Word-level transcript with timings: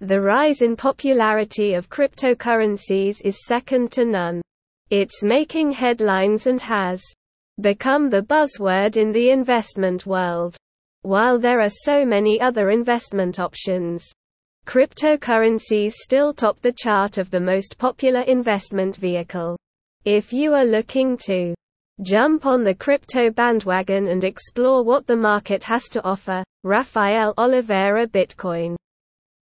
The 0.00 0.20
rise 0.20 0.60
in 0.60 0.74
popularity 0.74 1.74
of 1.74 1.88
cryptocurrencies 1.88 3.20
is 3.24 3.46
second 3.46 3.92
to 3.92 4.04
none. 4.04 4.42
It's 4.90 5.22
making 5.22 5.70
headlines 5.70 6.48
and 6.48 6.60
has 6.62 7.00
become 7.60 8.10
the 8.10 8.22
buzzword 8.22 8.96
in 8.96 9.12
the 9.12 9.30
investment 9.30 10.04
world. 10.04 10.56
While 11.02 11.38
there 11.38 11.60
are 11.60 11.70
so 11.70 12.04
many 12.04 12.40
other 12.40 12.70
investment 12.70 13.38
options, 13.38 14.04
cryptocurrencies 14.66 15.92
still 15.92 16.34
top 16.34 16.60
the 16.60 16.72
chart 16.72 17.16
of 17.16 17.30
the 17.30 17.40
most 17.40 17.78
popular 17.78 18.22
investment 18.22 18.96
vehicle. 18.96 19.56
If 20.04 20.32
you 20.32 20.54
are 20.54 20.66
looking 20.66 21.16
to 21.26 21.54
jump 22.02 22.46
on 22.46 22.64
the 22.64 22.74
crypto 22.74 23.30
bandwagon 23.30 24.08
and 24.08 24.24
explore 24.24 24.82
what 24.82 25.06
the 25.06 25.16
market 25.16 25.62
has 25.62 25.84
to 25.90 26.02
offer, 26.02 26.42
Rafael 26.64 27.32
Oliveira 27.38 28.08
Bitcoin 28.08 28.74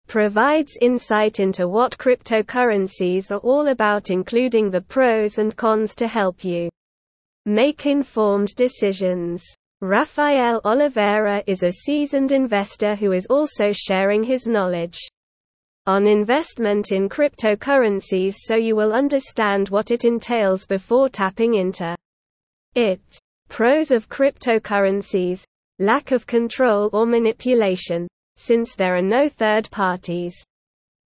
provides 0.08 0.78
insight 0.82 1.40
into 1.40 1.68
what 1.68 1.98
cryptocurrencies 1.98 3.32
are 3.32 3.40
all 3.40 3.68
about 3.68 4.10
including 4.10 4.70
the 4.70 4.82
pros 4.82 5.38
and 5.38 5.56
cons 5.56 5.96
to 5.96 6.08
help 6.08 6.44
you 6.44 6.70
make 7.46 7.86
informed 7.86 8.54
decisions. 8.56 9.44
Rafael 9.82 10.62
Oliveira 10.66 11.44
is 11.46 11.62
a 11.64 11.72
seasoned 11.72 12.32
investor 12.32 12.96
who 12.96 13.12
is 13.12 13.28
also 13.28 13.72
sharing 13.72 14.24
his 14.24 14.48
knowledge 14.48 14.98
on 15.86 16.08
investment 16.08 16.92
in 16.92 17.08
cryptocurrencies 17.08 18.34
so 18.46 18.56
you 18.56 18.76
will 18.76 18.94
understand 18.94 19.70
what 19.70 19.92
it 19.92 20.04
entails 20.06 20.66
before 20.66 21.10
tapping 21.10 21.54
into 21.56 21.96
it. 22.74 23.02
Pros 23.50 23.92
of 23.92 24.10
cryptocurrencies 24.10 25.44
lack 25.80 26.12
of 26.12 26.26
control 26.26 26.90
or 26.94 27.06
manipulation, 27.06 28.08
since 28.38 28.76
there 28.76 28.96
are 28.96 29.02
no 29.02 29.30
third 29.30 29.70
parties, 29.72 30.36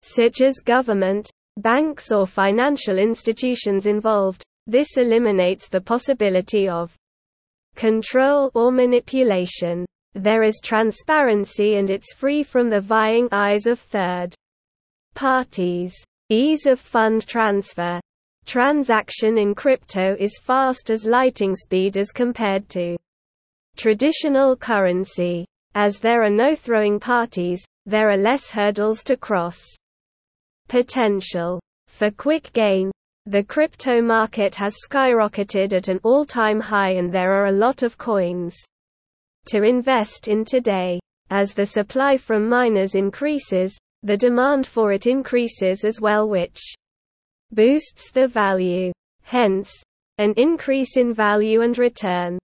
such 0.02 0.40
as 0.40 0.60
government, 0.64 1.30
banks, 1.56 2.12
or 2.12 2.26
financial 2.26 2.98
institutions 2.98 3.86
involved. 3.86 4.42
This 4.66 4.96
eliminates 4.96 5.68
the 5.68 5.80
possibility 5.80 6.68
of 6.68 6.94
control 7.74 8.50
or 8.54 8.70
manipulation. 8.70 9.86
There 10.14 10.42
is 10.42 10.60
transparency 10.62 11.76
and 11.76 11.90
it's 11.90 12.12
free 12.12 12.42
from 12.42 12.70
the 12.70 12.80
vying 12.80 13.28
eyes 13.32 13.66
of 13.66 13.78
third 13.78 14.34
parties. 15.14 15.94
Ease 16.28 16.66
of 16.66 16.78
fund 16.78 17.26
transfer. 17.26 18.00
Transaction 18.44 19.38
in 19.38 19.54
crypto 19.54 20.16
is 20.18 20.38
fast 20.42 20.90
as 20.90 21.04
lighting 21.04 21.54
speed 21.54 21.96
as 21.96 22.10
compared 22.10 22.68
to 22.70 22.96
traditional 23.76 24.56
currency. 24.56 25.46
As 25.80 26.00
there 26.00 26.24
are 26.24 26.28
no 26.28 26.56
throwing 26.56 26.98
parties, 26.98 27.64
there 27.86 28.10
are 28.10 28.16
less 28.16 28.50
hurdles 28.50 29.04
to 29.04 29.16
cross. 29.16 29.60
Potential 30.68 31.60
for 31.86 32.10
quick 32.10 32.52
gain, 32.52 32.90
the 33.26 33.44
crypto 33.44 34.02
market 34.02 34.56
has 34.56 34.74
skyrocketed 34.84 35.72
at 35.72 35.86
an 35.86 36.00
all-time 36.02 36.58
high 36.58 36.94
and 36.94 37.12
there 37.12 37.30
are 37.32 37.46
a 37.46 37.52
lot 37.52 37.84
of 37.84 37.96
coins 37.96 38.56
to 39.46 39.62
invest 39.62 40.26
in 40.26 40.44
today. 40.44 40.98
As 41.30 41.54
the 41.54 41.66
supply 41.66 42.16
from 42.16 42.48
miners 42.48 42.96
increases, 42.96 43.78
the 44.02 44.16
demand 44.16 44.66
for 44.66 44.90
it 44.90 45.06
increases 45.06 45.84
as 45.84 46.00
well 46.00 46.28
which 46.28 46.58
boosts 47.52 48.10
the 48.10 48.26
value. 48.26 48.90
Hence, 49.22 49.72
an 50.18 50.34
increase 50.36 50.96
in 50.96 51.14
value 51.14 51.60
and 51.60 51.78
return. 51.78 52.36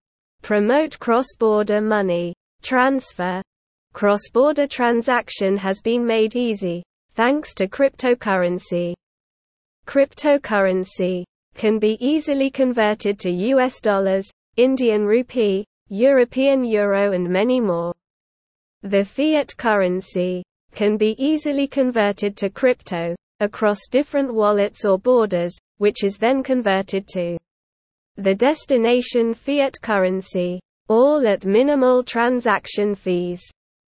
Promote 0.43 0.97
cross-border 1.01 1.81
money 1.81 2.33
transfer. 2.65 3.41
Cross-border 3.93 4.67
transaction 4.67 5.57
has 5.57 5.81
been 5.81 6.05
made 6.05 6.35
easy, 6.35 6.83
thanks 7.15 7.55
to 7.55 7.69
cryptocurrency. 7.69 8.95
Cryptocurrency 9.87 11.23
can 11.55 11.79
be 11.79 11.97
easily 12.01 12.51
converted 12.51 13.21
to 13.21 13.31
US 13.31 13.79
dollars, 13.79 14.29
Indian 14.57 15.05
rupee, 15.05 15.65
European 15.89 16.65
euro 16.65 17.13
and 17.13 17.29
many 17.29 17.61
more. 17.61 17.93
The 18.83 19.05
fiat 19.05 19.57
currency 19.57 20.43
can 20.73 20.97
be 20.97 21.15
easily 21.19 21.69
converted 21.69 22.37
to 22.39 22.51
crypto 22.51 23.15
across 23.41 23.87
different 23.91 24.33
wallets 24.33 24.85
or 24.85 24.99
borders, 24.99 25.55
which 25.79 26.03
is 26.03 26.17
then 26.17 26.43
converted 26.43 27.07
to 27.09 27.37
the 28.17 28.35
destination 28.35 29.35
fiat 29.35 29.75
currency, 29.83 30.61
all 30.89 31.27
at 31.27 31.45
minimal 31.45 32.03
transaction 32.03 32.95
fees. 32.95 33.43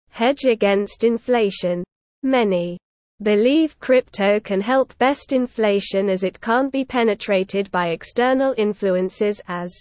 Hedge 0.09 0.45
against 0.45 1.03
inflation. 1.03 1.83
Many 2.23 2.77
believe 3.21 3.79
crypto 3.79 4.39
can 4.39 4.61
help 4.61 4.97
best 4.97 5.31
inflation 5.31 6.09
as 6.09 6.23
it 6.23 6.39
can't 6.41 6.71
be 6.71 6.83
penetrated 6.83 7.71
by 7.71 7.87
external 7.87 8.53
influences 8.57 9.41
as 9.47 9.73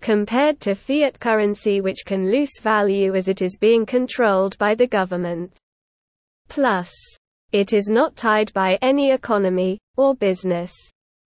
compared 0.00 0.60
to 0.60 0.74
fiat 0.74 1.18
currency 1.20 1.80
which 1.80 2.04
can 2.04 2.30
lose 2.30 2.58
value 2.60 3.14
as 3.14 3.28
it 3.28 3.40
is 3.40 3.56
being 3.58 3.86
controlled 3.86 4.58
by 4.58 4.74
the 4.74 4.86
government. 4.86 5.56
Plus, 6.48 6.92
it 7.52 7.72
is 7.72 7.88
not 7.88 8.16
tied 8.16 8.52
by 8.52 8.78
any 8.82 9.12
economy 9.12 9.78
or 9.96 10.14
business. 10.14 10.72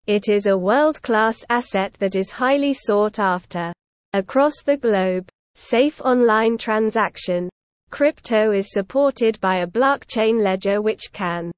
It 0.07 0.29
is 0.29 0.47
a 0.47 0.57
world-class 0.57 1.45
asset 1.49 1.95
that 1.95 2.15
is 2.15 2.31
highly 2.31 2.75
sought 2.75 3.19
after 3.19 3.73
across 4.13 4.63
the 4.65 4.77
globe. 4.77 5.29
Safe 5.55 6.01
online 6.01 6.57
transaction 6.57 7.49
Crypto 7.91 8.53
is 8.53 8.73
supported 8.73 9.41
by 9.41 9.59
a 9.59 9.67
blockchain 9.67 10.43
ledger 10.43 10.81
which 10.81 11.13
can 11.13 11.51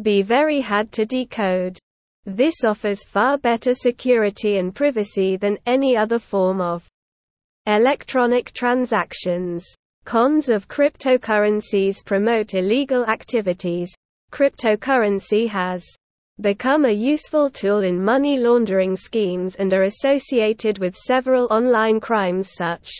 be 0.00 0.22
very 0.22 0.60
hard 0.60 0.92
to 0.92 1.04
decode. 1.04 1.76
This 2.24 2.64
offers 2.64 3.02
far 3.02 3.38
better 3.38 3.74
security 3.74 4.58
and 4.58 4.72
privacy 4.72 5.36
than 5.36 5.58
any 5.66 5.96
other 5.96 6.20
form 6.20 6.60
of 6.60 6.86
electronic 7.66 8.52
transactions. 8.52 9.66
Cons 10.04 10.48
of 10.48 10.68
cryptocurrencies 10.68 12.04
promote 12.04 12.54
illegal 12.54 13.04
activities. 13.06 13.92
Cryptocurrency 14.30 15.48
has 15.48 15.84
become 16.40 16.84
a 16.84 16.92
useful 16.92 17.50
tool 17.50 17.80
in 17.80 18.02
money 18.02 18.38
laundering 18.38 18.94
schemes 18.94 19.56
and 19.56 19.72
are 19.72 19.82
associated 19.82 20.78
with 20.78 20.94
several 20.96 21.46
online 21.50 21.98
crimes 21.98 22.52
such 22.54 22.90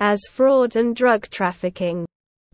as 0.00 0.20
fraud 0.30 0.76
and 0.76 0.96
drug 0.96 1.28
trafficking. 1.30 2.06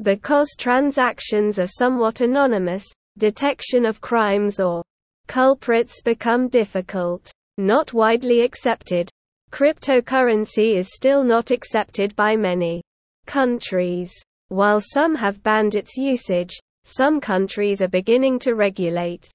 Because 0.03 0.56
transactions 0.59 1.59
are 1.59 1.66
somewhat 1.66 2.20
anonymous, 2.20 2.84
detection 3.16 3.87
of 3.87 4.00
crimes 4.00 4.60
or 4.60 4.82
culprits 5.26 6.03
become 6.03 6.48
difficult. 6.48 7.31
Not 7.56 7.92
widely 7.92 8.41
accepted. 8.41 9.09
Cryptocurrency 9.53 10.76
is 10.76 10.92
still 10.92 11.22
not 11.22 11.50
accepted 11.50 12.16
by 12.16 12.34
many 12.34 12.82
countries. 13.26 14.12
While 14.48 14.81
some 14.81 15.15
have 15.15 15.42
banned 15.42 15.76
its 15.76 15.97
usage, 15.97 16.53
some 16.84 17.21
countries 17.21 17.81
are 17.81 17.88
beginning 17.88 18.38
to 18.41 18.54
regulate. 18.54 19.28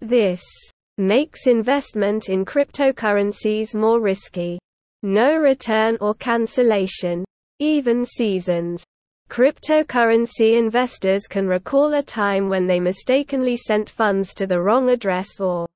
This 0.00 0.42
makes 0.98 1.46
investment 1.46 2.28
in 2.28 2.44
cryptocurrencies 2.44 3.74
more 3.74 4.00
risky. 4.00 4.58
No 5.02 5.36
return 5.36 5.98
or 6.00 6.14
cancellation. 6.14 7.24
Even 7.58 8.04
seasoned 8.04 8.84
cryptocurrency 9.30 10.56
investors 10.58 11.26
can 11.26 11.46
recall 11.46 11.94
a 11.94 12.02
time 12.02 12.48
when 12.48 12.66
they 12.66 12.78
mistakenly 12.78 13.56
sent 13.56 13.88
funds 13.88 14.34
to 14.34 14.46
the 14.46 14.60
wrong 14.60 14.90
address 14.90 15.40
or 15.40 15.66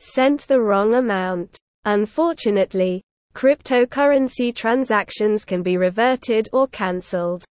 sent 0.00 0.40
the 0.48 0.60
wrong 0.60 0.94
amount. 0.94 1.56
Unfortunately, 1.84 3.02
cryptocurrency 3.34 4.54
transactions 4.54 5.44
can 5.44 5.62
be 5.62 5.76
reverted 5.76 6.48
or 6.52 6.66
cancelled. 6.68 7.44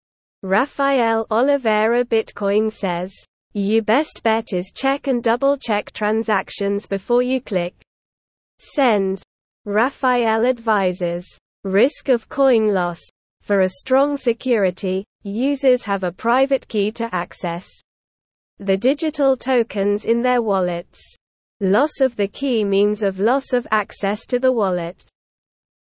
Rafael 0.43 1.25
Oliveira 1.31 2.03
Bitcoin 2.05 2.71
says, 2.71 3.13
You 3.53 3.81
best 3.81 4.21
bet 4.23 4.53
is 4.53 4.71
check 4.75 5.07
and 5.07 5.23
double 5.23 5.57
check 5.57 5.91
transactions 5.91 6.85
before 6.85 7.23
you 7.23 7.41
click 7.41 7.73
send. 8.59 9.21
Rafael 9.65 10.45
advises, 10.45 11.25
risk 11.63 12.09
of 12.09 12.29
coin 12.29 12.73
loss. 12.73 12.99
For 13.41 13.61
a 13.61 13.69
strong 13.69 14.17
security, 14.17 15.05
users 15.23 15.83
have 15.85 16.03
a 16.03 16.11
private 16.11 16.67
key 16.67 16.91
to 16.91 17.09
access 17.13 17.67
the 18.59 18.77
digital 18.77 19.35
tokens 19.35 20.05
in 20.05 20.21
their 20.21 20.41
wallets. 20.41 20.99
Loss 21.59 22.01
of 22.01 22.15
the 22.15 22.27
key 22.27 22.63
means 22.63 23.01
of 23.01 23.19
loss 23.19 23.53
of 23.53 23.67
access 23.71 24.25
to 24.27 24.37
the 24.37 24.51
wallet. 24.51 25.03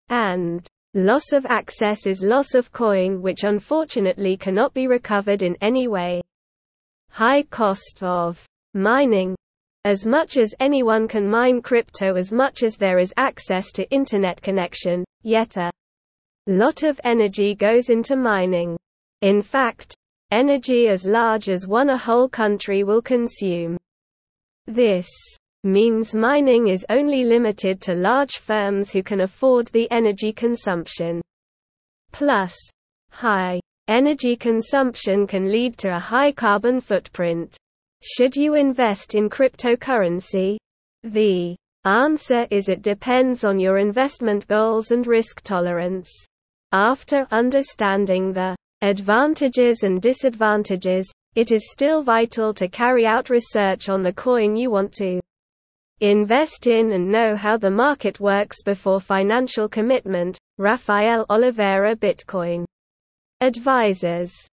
And 0.09 0.67
loss 0.95 1.33
of 1.33 1.45
access 1.47 2.07
is 2.07 2.23
loss 2.23 2.55
of 2.55 2.73
coin 2.73 3.21
which 3.21 3.45
unfortunately 3.45 4.37
cannot 4.37 4.73
be 4.73 4.87
recovered 4.87 5.43
in 5.43 5.57
any 5.61 5.89
way. 5.89 6.23
High 7.11 7.43
cost 7.43 8.03
of 8.03 8.45
mining 8.75 9.37
as 9.85 10.07
much 10.07 10.37
as 10.37 10.55
anyone 10.61 11.09
can 11.09 11.29
mine 11.29 11.63
crypto 11.63 12.15
as 12.15 12.33
much 12.33 12.63
as 12.63 12.77
there 12.77 12.99
is 12.99 13.15
access 13.17 13.73
to 13.73 13.91
internet 13.91 14.41
connection, 14.43 15.05
yet 15.23 15.57
a 15.57 15.71
lot 16.47 16.83
of 16.83 17.01
energy 17.03 17.55
goes 17.55 17.89
into 17.89 18.15
mining. 18.15 18.77
In 19.23 19.41
fact, 19.41 19.95
energy 20.31 20.89
as 20.89 21.07
large 21.07 21.49
as 21.49 21.67
one 21.67 21.91
a 21.91 21.97
whole 21.97 22.29
country 22.29 22.85
will 22.85 23.03
consume. 23.03 23.77
This 24.67 25.09
means 25.65 26.15
mining 26.15 26.69
is 26.69 26.87
only 26.89 27.25
limited 27.25 27.81
to 27.83 27.95
large 27.95 28.39
firms 28.39 28.93
who 28.93 29.03
can 29.03 29.23
afford 29.23 29.67
the 29.69 29.91
energy 29.91 30.33
consumption. 30.33 31.21
Plus, 32.13 32.57
high 33.11 33.61
energy 33.91 34.37
consumption 34.37 35.27
can 35.27 35.51
lead 35.51 35.77
to 35.77 35.89
a 35.95 35.99
high 35.99 36.31
carbon 36.31 36.81
footprint. 36.81 37.57
Should 38.03 38.37
you 38.37 38.55
invest 38.55 39.17
in 39.17 39.29
cryptocurrency? 39.29 40.59
The 41.03 41.57
answer 41.85 42.47
is 42.51 42.69
it 42.69 42.83
depends 42.83 43.43
on 43.43 43.59
your 43.59 43.79
investment 43.79 44.47
goals 44.47 44.93
and 44.93 45.05
risk 45.09 45.43
tolerance. 45.43 46.09
After 46.71 47.27
understanding 47.33 48.33
the 48.33 48.55
advantages 48.81 49.83
and 49.83 50.01
disadvantages, 50.01 51.11
it 51.35 51.51
is 51.51 51.73
still 51.73 52.05
vital 52.05 52.55
to 52.55 52.69
carry 52.69 53.07
out 53.07 53.29
research 53.29 53.89
on 53.89 54.03
the 54.03 54.13
coin 54.13 54.55
you 54.55 54.71
want 54.71 54.93
to 54.95 55.21
invest 56.01 56.69
in 56.69 56.93
and 56.93 57.11
know 57.11 57.35
how 57.35 57.57
the 57.57 57.71
market 57.73 58.21
works 58.21 58.63
before 58.63 59.01
financial 59.01 59.69
commitment. 59.69 60.39
Rafael 60.59 61.27
Oliveira 61.29 61.97
Bitcoin 61.97 62.65
Advisors 63.43 64.50